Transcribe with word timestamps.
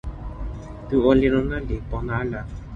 tu 0.87 0.95
olin 1.09 1.33
ona 1.39 1.57
li 1.67 1.75
pona 1.89 2.13
ala. 2.21 2.41